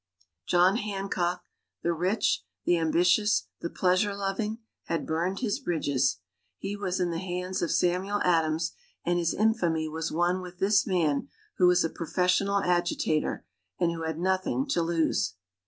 [0.47, 1.43] John Hancock,
[1.83, 6.21] the rich, the ambitious, the pleasure loving, had burned his bridges.
[6.57, 8.71] He was in the hands of Samuel Adams,
[9.05, 11.27] and his infamy was one with this man
[11.57, 13.45] who was a professional agitator,
[13.79, 15.35] and who had nothing to lose.